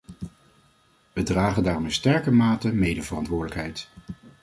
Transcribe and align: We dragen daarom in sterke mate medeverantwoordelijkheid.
We 1.13 1.23
dragen 1.23 1.63
daarom 1.63 1.83
in 1.83 1.91
sterke 1.91 2.31
mate 2.31 2.73
medeverantwoordelijkheid. 2.73 3.89